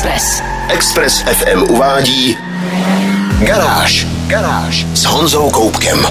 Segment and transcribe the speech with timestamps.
[0.00, 0.42] Express.
[0.68, 2.36] Express FM uvádí
[3.38, 4.06] Garáž.
[4.26, 6.06] Garáž s Honzou Koupkem.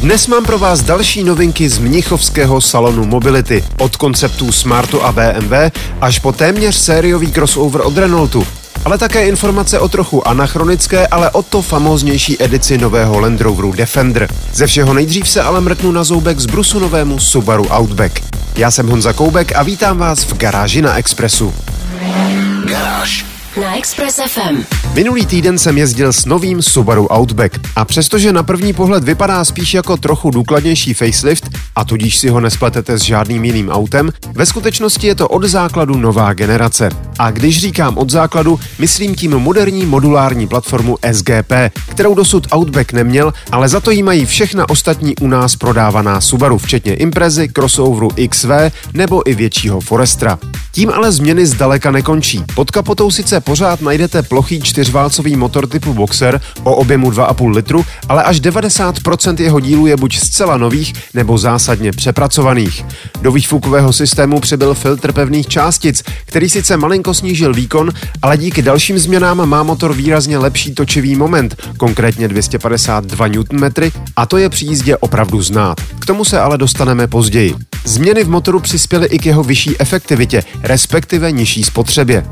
[0.00, 3.64] Dnes mám pro vás další novinky z Mnichovského salonu Mobility.
[3.78, 5.54] Od konceptů Smartu a BMW
[6.00, 8.46] až po téměř sériový crossover od Renaultu.
[8.84, 14.28] Ale také informace o trochu anachronické, ale o to famóznější edici nového Land Roveru Defender.
[14.54, 18.32] Ze všeho nejdřív se ale mrknu na zoubek z brusu novému Subaru Outback.
[18.56, 21.54] Já jsem Honza Koubek a vítám vás v garáži na Expressu.
[22.64, 23.26] Garáž.
[23.60, 24.64] Na Express FM.
[24.94, 29.74] Minulý týden jsem jezdil s novým Subaru Outback a přestože na první pohled vypadá spíš
[29.74, 35.06] jako trochu důkladnější facelift a tudíž si ho nespletete s žádným jiným autem, ve skutečnosti
[35.06, 36.90] je to od základu nová generace.
[37.18, 41.52] A když říkám od základu, myslím tím moderní modulární platformu SGP,
[41.88, 46.58] kterou dosud Outback neměl, ale za to jí mají všechna ostatní u nás prodávaná Subaru,
[46.58, 48.50] včetně Imprezy, crossoveru XV
[48.92, 50.38] nebo i většího Forestra.
[50.72, 52.44] Tím ale změny zdaleka nekončí.
[52.54, 58.22] Pod kapotou sice pořád najdete plochý čtyřválcový motor typu Boxer o objemu 2,5 litru, ale
[58.22, 62.84] až 90% jeho dílů je buď zcela nových nebo zásadně přepracovaných.
[63.22, 67.90] Do výfukového systému přibyl filtr pevných částic, který sice malinko snížil výkon,
[68.22, 73.70] ale díky dalším změnám má motor výrazně lepší točivý moment, konkrétně 252 Nm,
[74.16, 75.80] a to je při jízdě opravdu znát.
[75.98, 77.54] K tomu se ale dostaneme později.
[77.84, 82.24] Změny v motoru přispěly i k jeho vyšší efektivitě, respektive nižší spotřebě.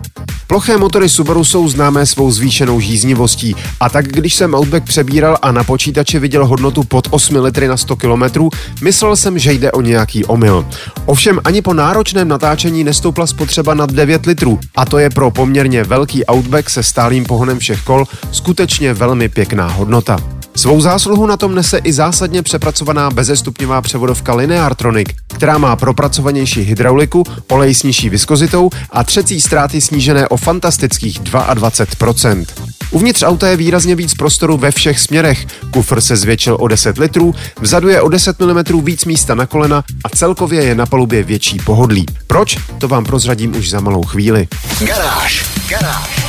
[0.46, 5.52] Ploché motory Subaru jsou známé svou zvýšenou žíznivostí a tak když jsem Outback přebíral a
[5.52, 8.48] na počítači viděl hodnotu pod 8 litry na 100 km,
[8.82, 10.66] myslel jsem, že jde o nějaký omyl.
[11.06, 15.84] Ovšem ani po náročném natáčení nestoupla spotřeba nad 9 litrů a to je pro poměrně
[15.84, 20.18] velký Outback se stálým pohonem všech kol skutečně velmi pěkná hodnota.
[20.56, 25.08] Svou zásluhu na tom nese i zásadně přepracovaná bezestupňová převodovka Lineartronic,
[25.40, 32.46] která má propracovanější hydrauliku, olej s nižší viskozitou a třecí ztráty snížené o fantastických 22%.
[32.90, 35.46] Uvnitř auta je výrazně víc prostoru ve všech směrech.
[35.70, 39.84] Kufr se zvětšil o 10 litrů, vzadu je o 10 mm víc místa na kolena
[40.04, 42.06] a celkově je na palubě větší pohodlí.
[42.26, 42.58] Proč?
[42.78, 44.48] To vám prozradím už za malou chvíli.
[44.80, 45.44] Garáž.
[45.68, 46.20] Garáž.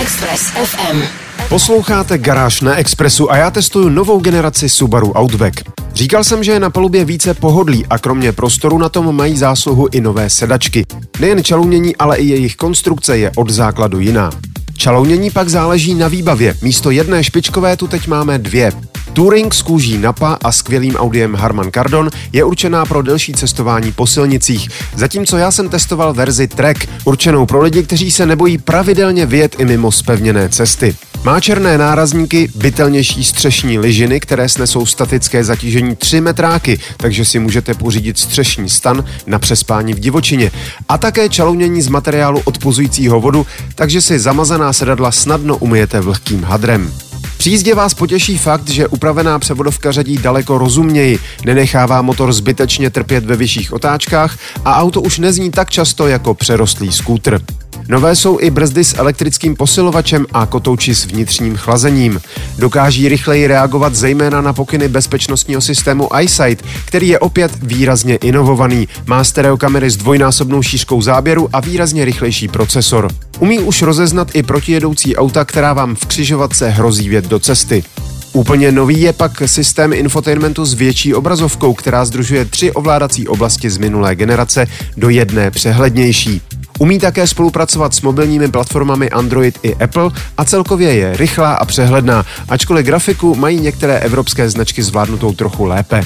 [0.00, 1.02] Express FM.
[1.48, 5.79] Posloucháte Garáž na Expressu a já testuju novou generaci Subaru Outback.
[6.00, 9.88] Říkal jsem, že je na palubě více pohodlí a kromě prostoru na tom mají zásluhu
[9.92, 10.86] i nové sedačky.
[11.20, 14.30] Nejen čalounění, ale i jejich konstrukce je od základu jiná.
[14.76, 16.54] Čalounění pak záleží na výbavě.
[16.62, 18.72] Místo jedné špičkové tu teď máme dvě.
[19.12, 24.06] Touring s kůží Napa a skvělým audiem Harman Kardon je určená pro delší cestování po
[24.06, 29.60] silnicích, zatímco já jsem testoval verzi Trek, určenou pro lidi, kteří se nebojí pravidelně vyjet
[29.60, 30.96] i mimo spevněné cesty.
[31.24, 37.74] Má černé nárazníky, bytelnější střešní lyžiny, které snesou statické zatížení 3 metráky, takže si můžete
[37.74, 40.50] pořídit střešní stan na přespání v divočině.
[40.88, 46.92] A také čalounění z materiálu odpuzujícího vodu, takže si zamazaná sedadla snadno umyjete vlhkým hadrem.
[47.40, 53.24] Při jízdě vás potěší fakt, že upravená převodovka řadí daleko rozumněji, nenechává motor zbytečně trpět
[53.24, 57.40] ve vyšších otáčkách a auto už nezní tak často jako přerostlý skútr.
[57.88, 62.20] Nové jsou i brzdy s elektrickým posilovačem a kotouči s vnitřním chlazením.
[62.58, 68.88] Dokáží rychleji reagovat zejména na pokyny bezpečnostního systému iSight, který je opět výrazně inovovaný.
[69.06, 73.08] Má stereokamery s dvojnásobnou šířkou záběru a výrazně rychlejší procesor.
[73.38, 77.84] Umí už rozeznat i protijedoucí auta, která vám v křižovatce hrozí vět do cesty.
[78.32, 83.78] Úplně nový je pak systém infotainmentu s větší obrazovkou, která združuje tři ovládací oblasti z
[83.78, 84.66] minulé generace
[84.96, 86.42] do jedné přehlednější.
[86.80, 92.24] Umí také spolupracovat s mobilními platformami Android i Apple a celkově je rychlá a přehledná,
[92.48, 96.02] ačkoliv grafiku mají některé evropské značky zvládnutou trochu lépe.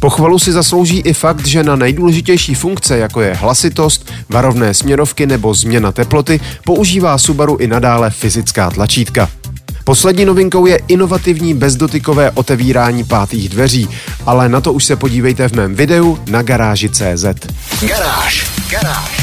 [0.00, 5.54] Pochvalu si zaslouží i fakt, že na nejdůležitější funkce, jako je hlasitost, varovné směrovky nebo
[5.54, 9.28] změna teploty, používá Subaru i nadále fyzická tlačítka.
[9.84, 13.88] Poslední novinkou je inovativní bezdotykové otevírání pátých dveří,
[14.26, 17.24] ale na to už se podívejte v mém videu na garáži.cz.
[17.80, 18.46] Garáž.
[18.70, 19.21] Garáž.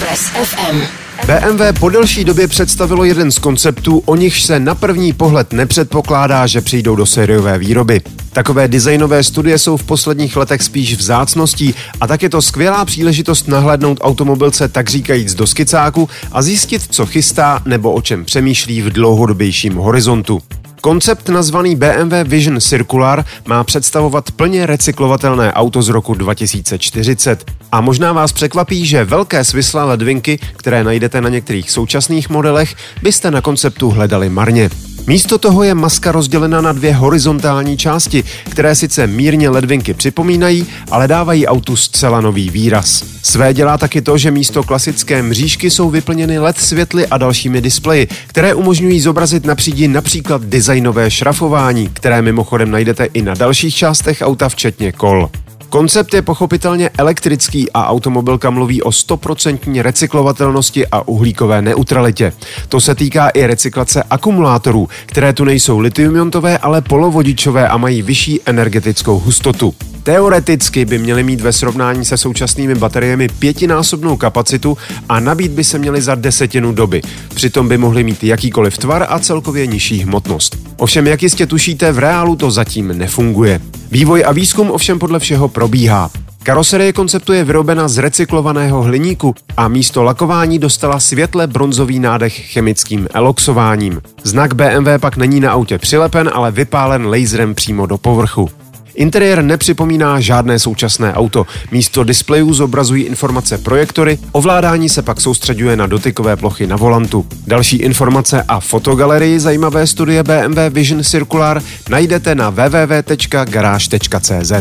[0.00, 0.80] Express FM.
[1.26, 6.46] BMW po delší době představilo jeden z konceptů, o nichž se na první pohled nepředpokládá,
[6.46, 8.00] že přijdou do sériové výroby.
[8.32, 13.48] Takové designové studie jsou v posledních letech spíš vzácností a tak je to skvělá příležitost
[13.48, 18.90] nahlédnout automobilce tak říkajíc do skicáku a zjistit, co chystá nebo o čem přemýšlí v
[18.90, 20.42] dlouhodobějším horizontu.
[20.80, 27.50] Koncept nazvaný BMW Vision Circular má představovat plně recyklovatelné auto z roku 2040.
[27.72, 33.30] A možná vás překvapí, že velké svislé ledvinky, které najdete na některých současných modelech, byste
[33.30, 34.70] na konceptu hledali marně.
[35.06, 41.08] Místo toho je maska rozdělena na dvě horizontální části, které sice mírně ledvinky připomínají, ale
[41.08, 43.04] dávají autu zcela nový výraz.
[43.22, 48.08] Své dělá taky to, že místo klasické mřížky jsou vyplněny LED světly a dalšími displeji,
[48.26, 54.22] které umožňují zobrazit na přídi například designové šrafování, které mimochodem najdete i na dalších částech
[54.22, 55.30] auta, včetně kol.
[55.70, 62.32] Koncept je pochopitelně elektrický a automobilka mluví o 100% recyklovatelnosti a uhlíkové neutralitě.
[62.68, 68.40] To se týká i recyklace akumulátorů, které tu nejsou litiumiontové, ale polovodičové a mají vyšší
[68.46, 69.74] energetickou hustotu.
[70.02, 75.78] Teoreticky by měly mít ve srovnání se současnými bateriemi pětinásobnou kapacitu a nabít by se
[75.78, 77.02] měly za desetinu doby.
[77.34, 80.56] Přitom by mohly mít jakýkoliv tvar a celkově nižší hmotnost.
[80.76, 83.60] Ovšem, jak jistě tušíte, v reálu to zatím nefunguje.
[83.90, 86.10] Vývoj a výzkum ovšem podle všeho probíhá.
[86.42, 93.08] Karoserie konceptu je vyrobena z recyklovaného hliníku a místo lakování dostala světle bronzový nádech chemickým
[93.14, 94.00] eloxováním.
[94.22, 98.50] Znak BMW pak není na autě přilepen, ale vypálen laserem přímo do povrchu.
[98.94, 101.46] Interiér nepřipomíná žádné současné auto.
[101.70, 107.26] Místo displejů zobrazují informace projektory, ovládání se pak soustředuje na dotykové plochy na volantu.
[107.46, 114.52] Další informace a fotogalerii zajímavé studie BMW Vision Circular najdete na www.garage.cz.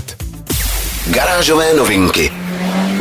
[1.07, 2.31] Garážové novinky.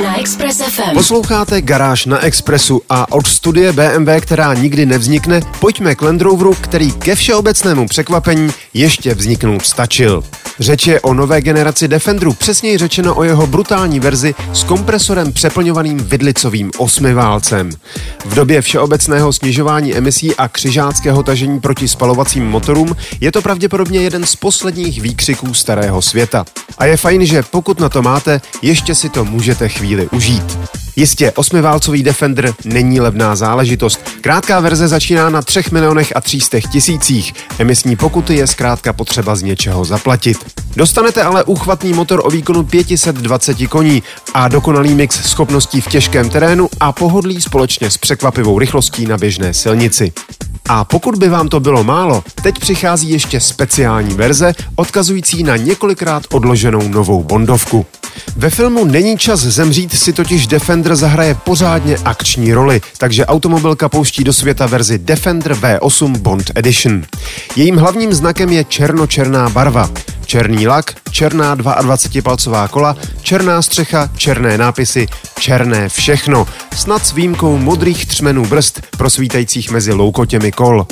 [0.04, 0.94] Na Express FM.
[0.94, 6.54] Posloucháte Garáž na Expressu a od studie BMW, která nikdy nevznikne, pojďme k Land Roveru,
[6.54, 10.24] který ke všeobecnému překvapení ještě vzniknout stačil.
[10.60, 15.96] Řeč je o nové generaci Defenderu, přesněji řečeno o jeho brutální verzi s kompresorem přeplňovaným
[15.96, 17.70] vidlicovým osmiválcem.
[18.24, 24.26] V době všeobecného snižování emisí a křižáckého tažení proti spalovacím motorům je to pravděpodobně jeden
[24.26, 26.44] z posledních výkřiků starého světa.
[26.78, 30.58] A je fajn, že pokud na to máte, ještě si to můžete chvíli užít.
[30.96, 34.00] Jistě, osmiválcový Defender není levná záležitost.
[34.20, 37.34] Krátká verze začíná na 3 milionech a 300 tisících.
[37.58, 40.38] Emisní pokuty je zkrátka potřeba z něčeho zaplatit.
[40.76, 44.02] Dostanete ale úchvatný motor o výkonu 520 koní
[44.34, 49.54] a dokonalý mix schopností v těžkém terénu a pohodlí společně s překvapivou rychlostí na běžné
[49.54, 50.12] silnici.
[50.68, 56.22] A pokud by vám to bylo málo, teď přichází ještě speciální verze, odkazující na několikrát
[56.30, 57.86] odloženou novou Bondovku.
[58.36, 64.24] Ve filmu Není čas zemřít si totiž Defender zahraje pořádně akční roli, takže automobilka pouští
[64.24, 67.02] do světa verzi Defender V8 Bond Edition.
[67.56, 69.90] Jejím hlavním znakem je černočerná barva.
[70.28, 75.06] Černý lak, černá 22-palcová kola, černá střecha, černé nápisy,
[75.40, 76.46] černé všechno.
[76.74, 80.86] Snad s výjimkou modrých třmenů brzd prosvítajících mezi loukotěmi kol.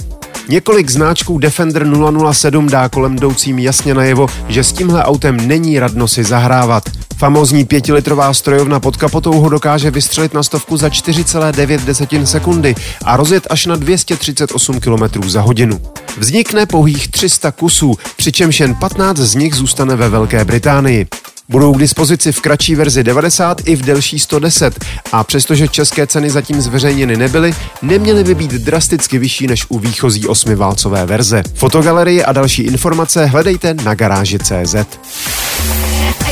[0.49, 1.87] Několik znáčků Defender
[2.33, 6.89] 007 dá kolem jdoucím jasně najevo, že s tímhle autem není radno si zahrávat.
[7.17, 13.47] Famózní pětilitrová strojovna pod kapotou ho dokáže vystřelit na stovku za 4,9 sekundy a rozjet
[13.51, 15.81] až na 238 km za hodinu.
[16.19, 21.07] Vznikne pouhých 300 kusů, přičemž jen 15 z nich zůstane ve Velké Británii.
[21.49, 26.31] Budou k dispozici v kratší verzi 90 i v delší 110 a přestože české ceny
[26.31, 31.43] zatím zveřejněny nebyly, neměly by být drasticky vyšší než u výchozí osmiválcové verze.
[31.55, 34.75] Fotogalerie a další informace hledejte na garáži.cz.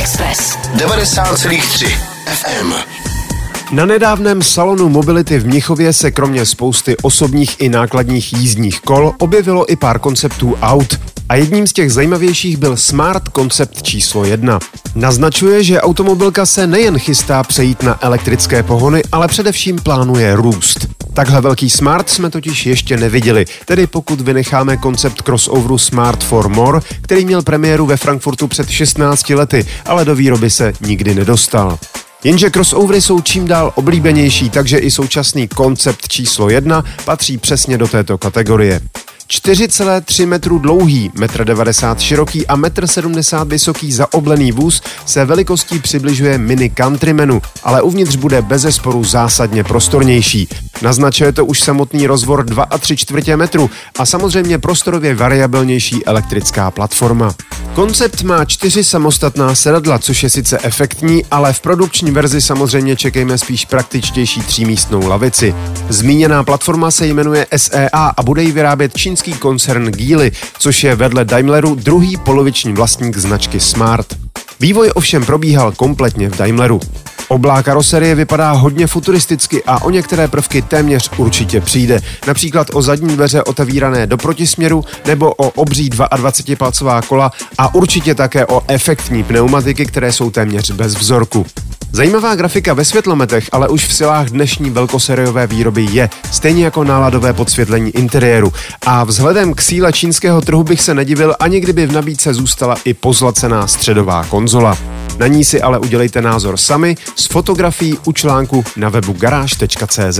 [0.01, 0.57] Express.
[0.75, 1.87] 90,3
[2.25, 2.73] FM.
[3.71, 9.71] Na nedávném salonu Mobility v Mnichově se kromě spousty osobních i nákladních jízdních kol objevilo
[9.71, 10.99] i pár konceptů aut.
[11.29, 14.59] A jedním z těch zajímavějších byl Smart koncept číslo 1.
[14.95, 20.87] Naznačuje, že automobilka se nejen chystá přejít na elektrické pohony, ale především plánuje růst.
[21.13, 26.79] Takhle velký Smart jsme totiž ještě neviděli, tedy pokud vynecháme koncept crossoveru Smart for More,
[27.01, 31.79] který měl premiéru ve Frankfurtu před 16 lety, ale do výroby se nikdy nedostal.
[32.23, 37.87] Jenže crossovery jsou čím dál oblíbenější, takže i současný koncept číslo 1 patří přesně do
[37.87, 38.81] této kategorie.
[39.29, 46.37] 4,3 metru dlouhý, 1,90 m široký a 1,70 m vysoký zaoblený vůz se velikostí přibližuje
[46.37, 50.47] mini Countrymanu, ale uvnitř bude bezesporu zásadně prostornější.
[50.81, 57.35] Naznačuje to už samotný rozvor 2,3 čtvrtě metru a samozřejmě prostorově variabilnější elektrická platforma.
[57.73, 63.37] Koncept má čtyři samostatná sedadla, což je sice efektní, ale v produkční verzi samozřejmě čekejme
[63.37, 65.55] spíš praktičtější třímístnou lavici.
[65.89, 71.25] Zmíněná platforma se jmenuje SEA a bude ji vyrábět čínský koncern Geely, což je vedle
[71.25, 74.07] Daimleru druhý poloviční vlastník značky Smart.
[74.59, 76.79] Vývoj ovšem probíhal kompletně v Daimleru.
[77.35, 81.99] Oblá karoserie vypadá hodně futuristicky a o některé prvky téměř určitě přijde.
[82.27, 88.45] Například o zadní dveře otevírané do protisměru nebo o obří 22-palcová kola a určitě také
[88.45, 91.45] o efektní pneumatiky, které jsou téměř bez vzorku.
[91.91, 97.33] Zajímavá grafika ve světlometech ale už v silách dnešní velkoseriové výroby je, stejně jako náladové
[97.33, 98.53] podsvětlení interiéru.
[98.85, 102.93] A vzhledem k síle čínského trhu bych se nedivil, ani kdyby v nabídce zůstala i
[102.93, 104.77] pozlacená středová konzola.
[105.17, 110.19] Na ní si ale udělejte názor sami s fotografií u článku na webu garáž.cz.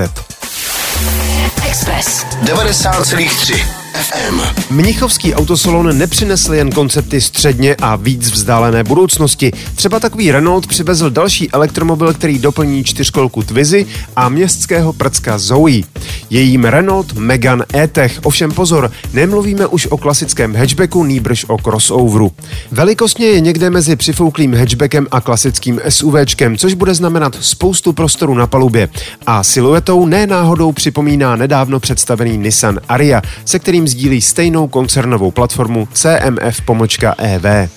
[1.67, 4.41] Express 90,3 FM.
[4.69, 9.51] Mnichovský autosalon nepřinesl jen koncepty středně a víc vzdálené budoucnosti.
[9.75, 13.85] Třeba takový Renault přivezl další elektromobil, který doplní čtyřkolku Twizy
[14.15, 15.81] a městského prcka Zoe.
[16.29, 18.19] Jejím Renault Megan E-Tech.
[18.23, 22.31] Ovšem pozor, nemluvíme už o klasickém hatchbacku, nýbrž o crossoveru.
[22.71, 28.47] Velikostně je někde mezi přifouklým hatchbackem a klasickým SUVčkem, což bude znamenat spoustu prostoru na
[28.47, 28.89] palubě.
[29.27, 35.88] A siluetou ne náhodou připomíná nedávno představený Nissan Aria, se kterým sdílí stejnou koncernovou platformu
[35.94, 37.70] CMF-EV.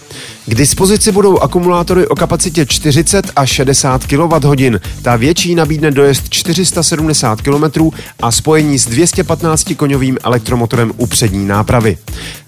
[0.49, 4.79] K dispozici budou akumulátory o kapacitě 40 a 60 kWh.
[5.03, 7.91] Ta větší nabídne dojezd 470 km
[8.23, 11.99] a spojení s 215 koňovým elektromotorem u přední nápravy.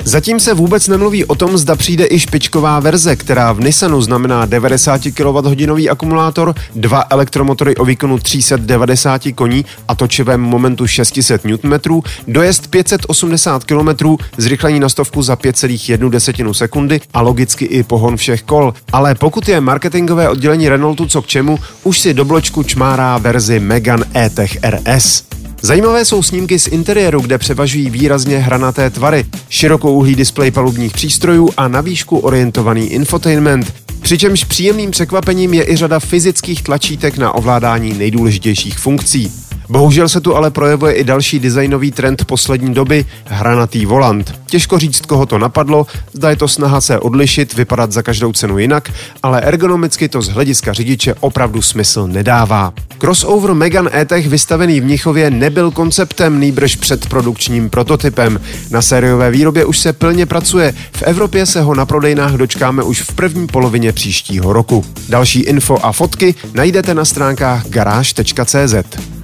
[0.05, 4.47] Zatím se vůbec nemluví o tom, zda přijde i špičková verze, která v Nissanu znamená
[4.47, 12.67] 90 kWh akumulátor, dva elektromotory o výkonu 390 koní a točivém momentu 600 Nm, dojezd
[12.67, 18.75] 580 km, zrychlení na stovku za 5,1 sekundy a logicky i pohon všech kol.
[18.93, 23.61] Ale pokud je marketingové oddělení Renaultu co k čemu, už si do bločku čmárá verzi
[23.61, 25.25] Megan E-Tech RS.
[25.63, 31.69] Zajímavé jsou snímky z interiéru, kde převažují výrazně hranaté tvary, širokouhlý displej palubních přístrojů a
[31.69, 33.75] na výšku orientovaný infotainment.
[34.01, 39.50] Přičemž příjemným překvapením je i řada fyzických tlačítek na ovládání nejdůležitějších funkcí.
[39.71, 44.41] Bohužel se tu ale projevuje i další designový trend poslední doby, hranatý volant.
[44.47, 48.59] Těžko říct, koho to napadlo, zda je to snaha se odlišit, vypadat za každou cenu
[48.59, 52.73] jinak, ale ergonomicky to z hlediska řidiče opravdu smysl nedává.
[52.99, 58.41] Crossover Megan E-Tech vystavený v Mnichově nebyl konceptem, nýbrž předprodukčním prototypem.
[58.71, 60.75] Na sériové výrobě už se plně pracuje.
[60.93, 64.85] V Evropě se ho na prodejnách dočkáme už v první polovině příštího roku.
[65.09, 69.20] Další info a fotky najdete na stránkách garáž.cz.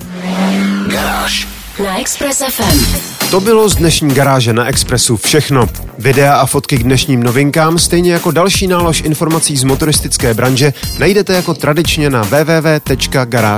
[1.84, 2.94] Na Express FM.
[3.30, 5.66] To bylo z dnešní garáže na Expressu všechno.
[5.98, 11.32] Videa a fotky k dnešním novinkám, stejně jako další nálož informací z motoristické branže, najdete
[11.32, 13.54] jako tradičně na www.garage.cz.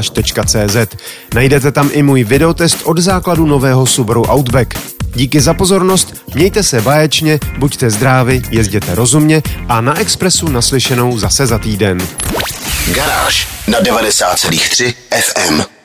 [1.34, 4.74] Najdete tam i můj videotest od základu nového Subaru Outback.
[5.14, 11.46] Díky za pozornost, mějte se báječně, buďte zdraví, jezděte rozumně a na Expressu naslyšenou zase
[11.46, 12.08] za týden.
[12.94, 15.77] Garáž na 90,3 FM.